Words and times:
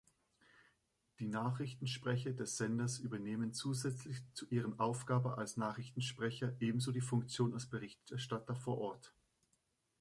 Die 1.19 1.27
Nachrichtensprecher 1.27 2.31
des 2.33 2.57
Senders 2.57 2.97
übernehmen 2.97 3.53
zusätzlich 3.53 4.17
zu 4.33 4.47
ihrer 4.49 4.73
Aufgabe 4.79 5.37
als 5.37 5.57
Nachrichtensprecher 5.57 6.55
ebenso 6.59 6.91
die 6.91 7.01
Funktion 7.01 7.53
als 7.53 7.67
Berichterstatter 7.67 8.55
vor 8.55 8.79
Ort. 8.79 9.13